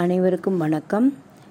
அனைவருக்கும் 0.00 0.56
வணக்கம். 0.56 1.06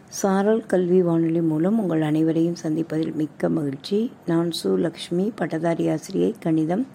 சாரல் 0.09 0.61
கல்வி 0.65 0.99
வானொலி 1.01 1.42
மூலம் 1.42 1.79
உங்கள் 1.81 2.01
அனைவரையும் 2.01 2.59
சந்திப்பதில் 2.62 3.16
மிக்க 3.16 3.50
மகிழ்ச்சி. 3.50 4.12
நான் 4.25 4.50
சு 4.59 4.70
லக்ஷ்மி 4.83 5.25
பட்டதாரி 5.35 5.89
ஆசிரியை 5.89 6.29
கணிதம் 6.39 6.88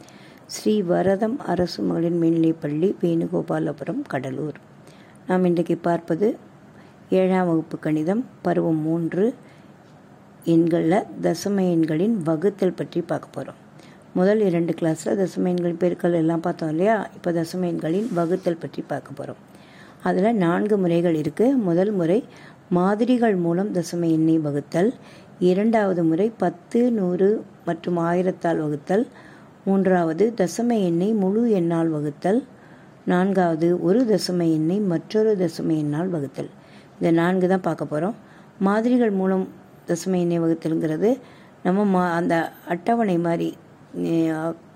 ஸ்ரீ 0.46 0.74
வரதம் 0.82 1.36
அரசு 1.52 1.82
மகளிர் 1.82 2.16
மேல்நிலைப்பள்ளி 2.22 2.90
வேணுகோபாலபுரம் 3.02 4.00
கடலூர். 4.12 4.58
நாம் 5.26 5.44
இன்றைக்கு 5.44 5.76
பார்ப்பது 5.88 6.28
ஏழாம் 7.20 7.46
வகுப்பு 7.46 7.78
கணிதம் 7.78 8.24
பருவம் 8.42 8.82
மூன்று 8.88 9.34
எண்களில் 10.56 10.98
தசம 11.28 11.68
எண்களின் 11.76 12.18
வகுத்தல் 12.30 12.78
பற்றி 12.82 13.02
பார்க்க 13.12 13.36
போகிறோம் 13.36 13.60
முதல் 14.12 14.40
இரண்டு 14.40 14.74
கிளாஸில் 14.80 15.18
தசம 15.22 15.48
எண்கள் 15.54 15.80
பெருக்கள் 15.84 16.20
எல்லாம் 16.24 16.40
பார்த்தோம் 16.40 16.68
இல்லையா? 16.68 16.98
இப்போ 17.14 17.32
தசம 17.32 17.66
எண்களின் 17.74 18.10
வகுத்தல் 18.20 18.62
பற்றி 18.66 18.82
பார்க்க 18.94 19.20
போகிறோம் 19.20 19.42
அதில் 20.08 20.38
நான்கு 20.44 20.76
முறைகள் 20.82 21.16
இருக்குது 21.22 21.58
முதல் 21.68 21.92
முறை 22.00 22.18
மாதிரிகள் 22.76 23.36
மூலம் 23.44 23.70
தசம 23.76 24.08
எண்ணை 24.16 24.36
வகுத்தல். 24.46 24.90
இரண்டாவது 25.50 26.02
முறை 26.10 26.26
பத்து 26.42 26.80
நூறு 26.98 27.28
மற்றும் 27.68 27.98
ஆயிரத்தால் 28.08 28.60
வகுத்தல். 28.64 29.04
மூன்றாவது 29.66 30.24
தசம 30.40 30.78
எண்ணை 30.88 31.08
முழு 31.22 31.42
எண்ணால் 31.60 31.90
வகுத்தல். 31.96 32.40
நான்காவது 33.12 33.68
ஒரு 33.88 34.00
தசம 34.12 34.40
எண்ணை 34.56 34.78
மற்றொரு 34.92 35.32
தசம 35.42 35.68
எண்ணால் 35.82 36.12
வகுத்தல். 36.14 36.50
இந்த 36.96 37.10
நான்கு 37.20 37.46
தான் 37.52 37.66
பார்க்க 37.68 37.92
போகிறோம் 37.92 38.16
மாதிரிகள் 38.68 39.14
மூலம் 39.20 39.46
தசம 39.90 40.18
எண்ணை 40.24 40.38
வகுத்தல்ங்கிறது 40.44 41.10
நம்ம 41.66 41.84
மா 41.94 42.02
அந்த 42.18 42.34
அட்டவணை 42.72 43.16
மாதிரி 43.26 43.48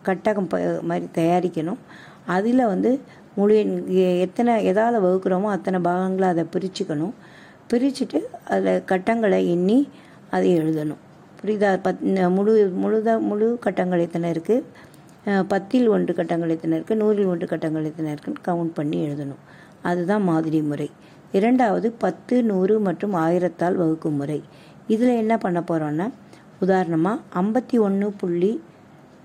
கட்டகம் 0.09 0.49
ப 0.51 0.57
மாதிரி 0.89 1.07
தயாரிக்கணும். 1.19 1.81
அதில் 2.27 2.67
வந்து 2.67 3.01
முழு 3.37 3.57
எண் 3.57 3.87
எ- 3.89 4.19
எத்தனை 4.19 4.73
எதால் 4.73 5.03
வகுக்கிறோமோ 5.05 5.45
அத்தனை 5.45 5.81
பாகங்களை 5.81 6.29
அதை 6.29 6.45
பிரிச்சுக்கணும். 6.53 7.13
பிரிச்சுட்டு 7.73 8.21
அதில் 8.49 8.85
கட்டங்களை 8.85 9.51
எண்ணி 9.51 9.89
அதை 10.31 10.59
எழுதணும். 10.59 11.01
புரியுதா? 11.43 11.81
பத் 11.85 12.35
முழு 12.35 12.73
முழுதா 12.83 13.21
முழு 13.21 13.59
கட்டங்கள் 13.61 13.99
எத்தனை 13.99 14.31
இருக்குது 14.31 14.63
பத்தில் 15.49 15.89
ஒன்று 15.89 16.15
கட்டங்கள் 16.15 16.49
எத்தனை 16.49 16.79
இருக்குது 16.79 16.95
நூறில் 16.95 17.27
ஒன்று 17.27 17.47
கட்டங்கள் 17.47 17.85
எத்தனை 17.85 18.13
இருக்குன்னு 18.13 18.63
கவுண்ட் 18.63 18.75
பண்ணி 18.75 19.07
எழுதணும். 19.07 19.43
அதுதான் 19.83 20.23
மாதிரி 20.23 20.63
முறை. 20.63 20.91
இரண்டாவது 21.33 21.93
பத்து 21.93 22.43
நூறு 22.43 22.81
மற்றும் 22.81 23.15
ஆயிரத்தால் 23.15 23.75
வகுக்கும் 23.75 24.17
முறை. 24.17 24.43
இதில் 24.87 25.17
என்ன 25.17 25.39
பண்ண 25.39 25.61
போகிறோன்னா 25.61 26.11
உதாரணமாக 26.61 27.21
ஐம்பத்தி 27.35 27.79
ஒன்று 27.79 28.13
புள்ளி 28.13 28.63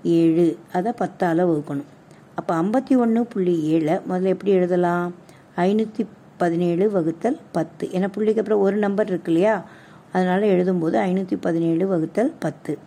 ஏழு 0.02 0.58
அதை 0.72 0.92
பத்தால் 0.92 1.38
வகுக்கணும். 1.38 1.90
அப்போ 2.34 2.52
ஐம்பத்தி 2.62 2.94
ஒன்று 2.96 3.26
புள்ளி 3.26 3.54
ஏழை 3.62 3.94
முதல்ல 4.08 4.32
எப்படி 4.34 4.52
எழுதலாம்? 4.52 5.14
ஐநூற்றி 5.56 6.06
பதினேழு 6.36 6.90
வகுத்தல் 6.90 7.38
பத்து. 7.52 7.84
ஏன்னா 7.86 8.08
புள்ளிக்கு 8.14 8.42
அப்புறம் 8.42 8.60
ஒரு 8.60 8.76
நம்பர் 8.76 9.06
இருக்கு 9.06 9.30
இல்லையா? 9.32 9.64
அதனால் 10.12 10.44
எழுதும்போது 10.54 10.96
ஐநூற்றி 11.08 11.36
பதினேழு 11.40 11.86
வகுத்தல் 11.86 12.32
பத்து. 12.38 12.78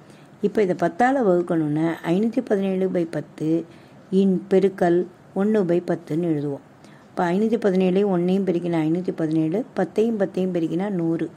இப்போ 0.42 0.62
இதை 0.62 0.76
பத்தால் 0.76 1.20
வகுக்கணுன்னா 1.28 1.88
ஐநூற்றி 2.04 2.42
பதினேழு 2.46 2.88
பை 2.90 3.06
பத்து 3.06 3.66
இன் 4.22 4.36
பெருக்கல் 4.50 5.00
ஒன்று 5.34 5.66
பை 5.66 5.84
பத்துன்னு 5.92 6.30
எழுதுவோம். 6.32 6.66
இப்போ 7.10 7.24
ஐநூற்றி 7.32 7.58
பதினேழு 7.58 8.10
ஒன்றையும் 8.10 8.46
பெருக்கினா 8.48 8.80
ஐநூற்றி 8.88 9.14
பதினேழு 9.16 9.66
பத்தையும் 9.78 10.20
பத்தையும் 10.22 10.54
பெருக்கினா 10.56 10.90
நூறு. 10.90 11.28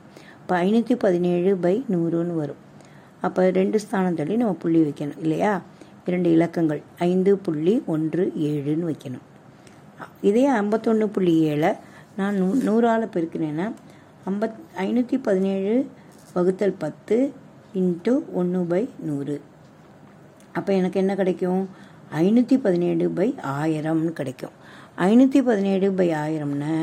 இப்போ 0.41 0.55
ஐநூற்றி 0.65 0.95
பதினேழு 1.05 1.57
பை 1.57 1.85
நூறுன்னு 1.93 2.35
வரும். 2.35 2.61
அப்போ 3.21 3.51
ரெண்டு 3.51 3.79
ஸ்தானம் 3.85 4.15
தள்ளி 4.15 4.37
நம்ம 4.37 4.57
புள்ளி 4.63 4.81
வைக்கணும் 4.81 5.21
இல்லையா? 5.25 5.53
இரண்டு 6.09 6.29
இலக்கங்கள். 6.37 6.83
ஐந்து 7.09 7.33
புள்ளி 7.47 7.75
ஒன்று 7.95 8.25
ஏழுன்னு 8.49 8.87
வைக்கணும். 8.91 9.27
இதே 10.29 10.45
ஐம்பத்தொன்று 10.61 11.07
புள்ளி 11.15 11.35
ஏழை 11.53 11.73
நான் 12.19 12.39
நூ 12.41 12.49
நூறால் 12.67 13.13
பெருக்கினேன்னா 13.15 13.67
ஐம்பத் 14.31 14.57
ஐநூற்றி 14.85 15.17
பதினேழு 15.23 15.75
வகுத்தல் 16.35 16.81
பத்து 16.85 17.17
இன்ட்டு 17.75 18.13
ஒன்று 18.39 18.61
பை 18.73 18.83
நூறு. 19.09 19.37
அப்போ 20.53 20.71
எனக்கு 20.81 21.01
என்ன 21.03 21.13
கிடைக்கும்? 21.21 21.63
ஐநூற்றி 22.23 22.57
பதினேழு 22.67 23.07
பை 23.19 23.29
ஆயிரம்னு 23.61 24.13
கிடைக்கும். 24.21 24.55
ஐநூற்றி 25.07 25.41
பதினேழு 25.51 25.89
பை 25.99 26.09
ஆயிரம்னு 26.25 26.75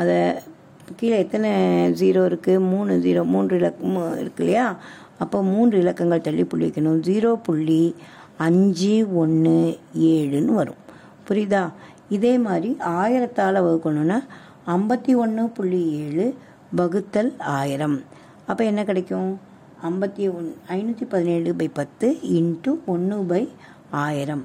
அதை 0.00 0.16
கீழே 0.96 1.16
எத்தனை 1.24 1.50
ஜீரோ 2.00 2.22
இருக்குது 2.30 2.64
மூணு 2.72 2.92
ஜீரோ 3.04 3.22
மூன்று 3.34 3.54
இலக்கம் 3.60 3.96
இருக்கு 4.20 4.42
இல்லையா? 4.44 4.66
அப்போ 5.18 5.38
மூன்று 5.52 5.76
இலக்கங்கள் 5.78 6.26
தள்ளி 6.26 6.44
புள்ளி 6.44 6.66
வைக்கணும். 6.66 7.00
ஜீரோ 7.08 7.30
புள்ளி 7.46 7.82
அஞ்சு 8.38 8.94
ஒன்று 9.22 9.78
ஏழுன்னு 10.10 10.52
வரும். 10.60 10.80
புரியுதா? 11.28 11.62
இதே 12.08 12.38
மாதிரி 12.38 12.76
ஆயிரத்தால் 13.00 13.64
வகுக்கணும்னா 13.66 14.18
ஐம்பத்தி 14.74 15.12
ஒன்று 15.16 15.48
புள்ளி 15.48 15.80
ஏழு 16.04 16.26
வகுத்தல் 16.78 17.30
ஆயிரம். 17.38 18.02
அப்போ 18.46 18.64
என்ன 18.64 18.84
கிடைக்கும்? 18.84 19.30
ஐம்பத்தி 19.88 20.24
ஒன் 20.36 20.48
ஐநூற்றி 20.68 21.04
பதினேழு 21.08 21.54
பை 21.54 21.68
பத்து 21.68 22.06
இன்ட்டு 22.38 22.70
ஒன்று 22.86 23.16
பை 23.32 23.48
ஆயிரம். 23.90 24.44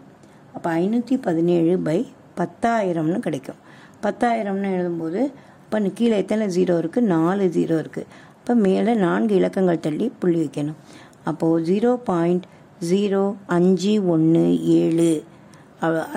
அப்போ 0.53 0.69
ஐநூற்றி 0.79 1.17
பதினேழு 1.21 1.79
பை 1.79 1.99
பத்தாயிரம்னு 2.39 3.19
கிடைக்கும். 3.19 3.59
பத்தாயிரம்னு 4.05 4.69
எழுதும்போது 4.75 5.21
இப்போ 5.63 5.79
கீழே 5.97 6.15
எத்தனை 6.17 6.47
ஜீரோ 6.47 6.73
இருக்குது 6.81 7.09
நாலு 7.15 7.43
ஜீரோ 7.57 7.75
இருக்குது 7.83 8.09
அப்போ 8.39 8.53
மேலே 8.53 8.93
நான்கு 8.93 9.35
இலக்கங்கள் 9.35 9.79
தள்ளி 9.79 10.11
புள்ளி 10.19 10.39
வைக்கணும். 10.43 10.79
அப்போது 11.23 11.63
ஜீரோ 11.69 11.91
பாயிண்ட் 12.09 12.45
ஜீரோ 12.89 13.23
அஞ்சு 13.55 13.91
ஒன்று 14.13 14.43
ஏழு. 14.75 15.09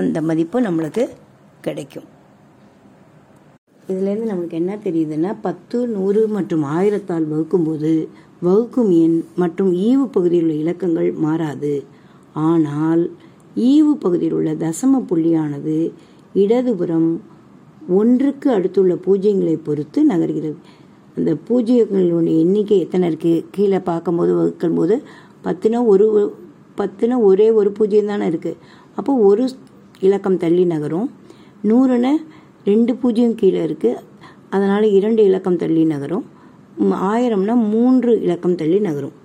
அந்த 0.00 0.18
மதிப்பு 0.28 0.58
நம்மளுக்கு 0.66 1.02
கிடைக்கும். 1.64 2.06
இதுலேருந்து 3.92 4.28
நம்மளுக்கு 4.30 4.56
என்ன 4.60 4.74
தெரியுதுன்னா 4.84 5.30
பத்து 5.46 5.78
நூறு 5.94 6.20
மற்றும் 6.36 6.64
ஆயிரத்தால் 6.76 7.26
வகுக்கும்போது 7.32 7.90
வகுக்கும் 8.46 8.90
எண் 9.02 9.18
மற்றும் 9.42 9.70
ஈவு 9.88 10.04
பகுதியில் 10.14 10.46
உள்ள 10.46 10.54
இலக்கங்கள் 10.62 11.10
மாறாது. 11.24 11.74
ஆனால் 12.46 13.02
ஈவு 13.70 13.92
பகுதியில் 14.04 14.36
உள்ள 14.38 14.54
தசம 14.64 15.02
புள்ளியானது 15.10 15.76
இடதுபுறம் 16.44 17.10
ஒன்றுக்கு 17.98 18.48
அடுத்துள்ள 18.56 18.96
பூஜ்ஜியங்களை 19.06 19.56
பொறுத்து 19.68 20.00
நகர்கிறது. 20.12 20.56
அந்த 21.18 21.32
பூஜ்ஜியங்களுடைய 21.48 22.38
எண்ணிக்கை 22.44 22.78
எத்தனை 22.84 23.04
இருக்குது 23.10 23.44
கீழே 23.56 23.80
பார்க்கும்போது 23.90 24.32
வகுக்கும் 24.40 24.78
போது 24.80 24.96
பத்துனா 25.46 25.78
ஒரு 25.92 26.06
பத்துன்னு 26.78 27.16
ஒரே 27.28 27.46
ஒரு 27.58 27.70
பூஜ்ஜியம் 27.70 28.10
தானே 28.12 28.26
இருக்குது 28.28 28.60
அப்போ 28.98 29.12
ஒரு 29.28 29.44
இலக்கம் 30.00 30.40
தள்ளி 30.42 30.64
நகரும். 30.64 31.08
நூறுன்னு 31.68 32.12
ரெண்டு 32.64 32.92
பூஜ்ஜியம் 32.94 33.34
கீழே 33.34 33.60
இருக்குது 33.66 34.00
அதனால் 34.50 34.86
இரண்டு 34.98 35.24
இலக்கம் 35.24 35.60
தள்ளி 35.62 35.84
நகரும். 35.84 36.24
ஆயிரம்னா 37.12 37.54
மூன்று 37.72 38.12
இலக்கம் 38.20 38.58
தள்ளி 38.60 38.78
நகரும். 38.78 39.16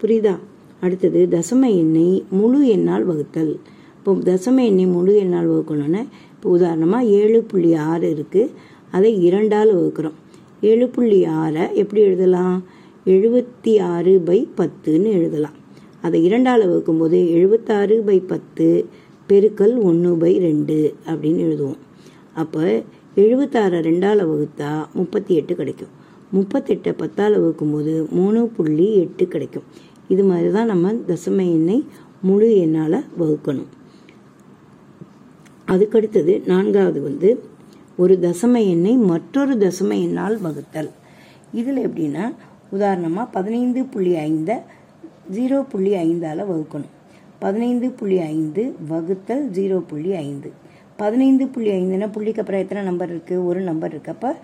புரியுதா? 0.00 0.34
அடுத்தது 0.80 1.20
தசம 1.30 1.62
எண்ணை 1.80 2.08
முழு 2.38 2.58
எண்ணால் 2.76 3.04
வகுத்தல். 3.10 3.52
இப்போ 3.98 4.12
தசம 4.30 4.56
எண்ணை 4.70 4.86
முழு 4.86 5.12
எண்ணால் 5.22 5.50
வகுக்கணும்னா 5.52 6.02
இப்போ 6.34 6.48
உதாரணமாக 6.56 7.10
ஏழு 7.20 7.38
புள்ளி 7.50 7.74
ஆறு 7.90 8.08
இருக்குது 8.16 8.52
அதை 8.90 9.10
இரண்டால் 9.28 9.70
வகுக்கிறோம். 9.76 10.16
ஏழு 10.70 10.88
புள்ளி 10.88 11.20
ஆறை 11.42 11.64
எப்படி 11.82 12.00
எழுதலாம்? 12.08 12.58
எழுபத்தி 13.14 13.72
ஆறு 13.94 14.12
பை 14.28 14.38
பத்துன்னு 14.58 15.10
எழுதலாம். 15.18 15.56
அதை 16.06 16.18
இரண்டால் 16.28 16.64
வகுக்கும்போது 16.70 17.18
எழுபத்தாறு 17.36 17.96
பை 18.08 18.18
பத்து 18.32 18.66
பெருக்கல் 19.28 19.74
ஒன்று 19.88 20.10
பை 20.22 20.32
ரெண்டு 20.46 20.76
அப்படின்னு 21.10 21.40
எழுதுவோம். 21.46 21.80
அப்போ 22.42 22.62
எழுபத்தாறு 23.22 23.78
ரெண்டால் 23.88 24.22
வகுத்தா 24.30 24.70
முப்பத்தி 24.98 25.32
எட்டு 25.40 25.54
கிடைக்கும். 25.60 25.92
முப்பத்தெட்டை 26.34 26.92
பத்தால் 26.96 27.36
வகுக்கும்போது 27.42 27.92
மூணு 28.18 28.40
புள்ளி 28.56 28.86
எட்டு 29.02 29.24
கிடைக்கும். 29.34 29.66
இது 30.08 30.22
மாதிரி 30.24 30.50
தான் 30.56 30.70
நம்ம 30.72 30.92
தசம 31.10 31.38
எண்ணை 31.56 31.78
முழு 32.22 32.48
எண்ணால் 32.64 32.98
வகுக்கணும். 33.20 33.70
அதுக்கடுத்தது 35.72 36.34
நான்காவது 36.52 37.00
வந்து 37.08 37.30
ஒரு 38.02 38.14
தசம 38.22 38.54
எண்ணை 38.72 38.92
மற்றொரு 39.10 39.54
தசம 39.64 39.90
எண்ணால் 40.06 40.36
வகுத்தல். 40.46 40.90
இதில் 41.60 41.84
எப்படின்னா 41.86 42.24
உதாரணமாக 42.70 43.32
பதினைந்து 43.36 43.80
புள்ளி 43.92 44.12
ஐந்தை 44.28 44.56
ஜீரோ 45.34 45.58
புள்ளி 45.72 45.94
ஐந்தால் 45.94 46.42
வகுக்கணும். 46.50 46.92
பதினைந்து 47.38 47.90
புள்ளி 47.90 48.18
ஐந்து 48.18 48.74
வகுத்தல் 48.88 49.44
ஜீரோ 49.50 49.78
புள்ளி 49.90 50.14
ஐந்து. 50.14 50.50
பதினைந்து 50.96 51.46
புள்ளி 51.46 51.70
ஐந்துனா 51.70 52.08
புள்ளிக்கு 52.16 52.42
அப்புறம் 52.42 52.62
எத்தனை 52.64 52.82
நம்பர் 52.84 53.10
இருக்குது 53.14 53.44
ஒரு 53.46 53.60
நம்பர் 53.60 53.94
இருக்குது 53.94 54.14
அப்போ 54.16 54.36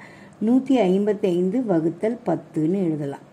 நூற்றி 0.46 0.74
ஐம்பத்தி 0.78 1.26
ஐந்து 1.36 1.64
வகுத்தல் 1.64 2.18
பத்துன்னு 2.26 2.78
எழுதலாம். 2.86 3.24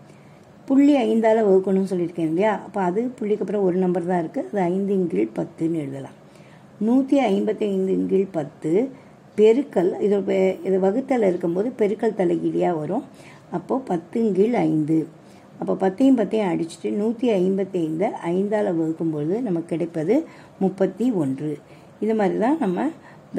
புள்ளி 0.65 0.95
ஐந்தால் 0.95 1.45
வகுக்கணும்னு 1.49 1.91
சொல்லியிருக்கேன் 1.91 2.29
இல்லையா? 2.31 2.51
அப்போ 2.65 2.81
அது 2.81 3.11
புள்ளிக்கு 3.19 3.39
அப்புறம் 3.39 3.63
ஒரு 3.63 3.77
நம்பர் 3.77 4.05
தான் 4.05 4.21
இருக்குது 4.23 4.49
அது 4.51 4.61
ஐந்து 4.61 5.07
கீழ் 5.11 5.37
பத்துன்னு 5.39 5.77
எழுதலாம். 5.83 6.17
நூற்றி 6.79 7.17
ஐம்பத்தி 7.19 7.65
ஐந்து 7.73 8.05
கீழ் 8.11 8.25
பத்து. 8.31 8.89
பெருக்கல் 9.37 9.91
இது 10.05 10.17
இது 10.63 10.79
வகுத்தல் 10.79 11.27
இருக்கும்போது 11.27 11.71
பெருக்கல் 11.77 12.19
தலைகீழியாக 12.21 12.77
வரும். 12.77 13.03
அப்போது 13.51 13.83
பத்தின் 13.89 14.31
கீழ் 14.31 14.53
ஐந்து. 14.53 15.07
அப்போ 15.59 15.73
பத்தையும் 15.83 16.19
பத்தையும் 16.19 16.49
அடிச்சுட்டு 16.51 16.89
நூற்றி 16.99 17.27
ஐம்பத்தி 17.39 17.77
ஐந்தை 17.85 18.09
ஐந்தால் 18.33 18.69
வகுக்கும்பொழுது 18.79 19.37
நமக்கு 19.47 19.71
கிடைப்பது 19.73 20.15
முப்பத்தி 20.59 21.05
ஒன்று. 21.23 21.51
இது 22.03 22.13
மாதிரி 22.19 22.37
தான் 22.45 22.59
நம்ம 22.63 22.87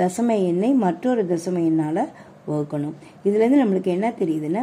தசம 0.01 0.35
எண்ணை 0.51 0.71
மற்றொரு 0.85 1.23
தசம 1.33 1.63
எண்ணால் 1.71 2.03
வகுக்கணும். 2.51 2.97
இதுலேருந்து 3.27 3.63
நம்மளுக்கு 3.63 3.91
என்ன 3.97 4.09
தெரியுதுன்னா 4.21 4.63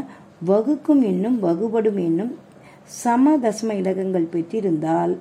வகுக்கும் 0.49 1.01
எண்ணும் 1.11 1.37
வகுபடும் 1.45 1.99
எண்ணும் 2.07 2.33
சம 3.01 3.33
தசம 3.45 3.75
இலக்கங்கள் 3.81 4.31
பெற்றிருந்தால் 4.33 5.13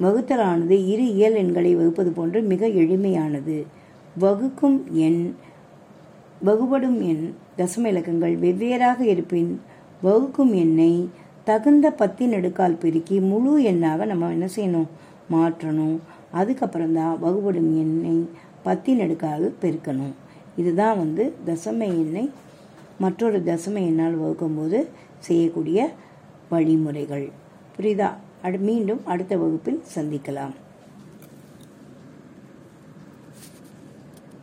வகுத்தலானது 0.00 0.76
இரு 0.92 1.04
இயல் 1.16 1.36
எண்களை 1.42 1.72
வகுப்பது 1.80 2.10
போன்று 2.10 2.38
மிக 2.52 2.66
எளிமையானது. 2.82 3.56
வகுக்கும் 4.24 4.78
எண் 5.06 5.22
வகுபடும் 6.48 6.98
எண் 7.10 7.26
தசம 7.58 7.86
இலக்கங்கள் 7.92 8.34
வெவ்வேறாக 8.44 9.00
இருப்பின் 9.12 9.52
வகுக்கும் 10.04 10.54
எண்ணை 10.54 11.08
தகுந்த 11.44 11.90
பத்தி 11.90 12.26
நெடுக்கால் 12.26 12.78
பெருக்கி 12.78 13.20
முழு 13.20 13.62
எண்ணாக 13.62 14.06
நம்ம 14.06 14.30
என்ன 14.30 14.48
செய்யணும்? 14.56 14.86
மாற்றணும். 15.32 15.98
அதுக்கப்புறம் 16.30 16.92
தான் 16.92 17.20
வகுபடும் 17.20 17.78
எண்ணை 17.78 18.28
பத்தி 18.62 18.92
நெடுக்கால் 18.94 19.54
பெருக்கணும். 19.62 20.12
இதுதான் 20.56 20.98
வந்து 20.98 21.34
தசம 21.46 21.80
எண்ணை. 21.80 22.30
மற்றொரு 22.98 23.42
தசம 23.46 23.74
எண்ணால் 23.74 24.20
வகுக்கும்போது 24.20 24.86
செய்யக்கூடிய 25.18 25.90
வழிமுறைகள். 26.48 27.30
புரியுதா? 27.78 28.10
அடு 28.42 28.58
மீண்டும் 28.58 29.00
அடுத்த 29.04 29.36
வகுப்பில் 29.36 29.82
சந்திக்கலாம். 29.94 30.54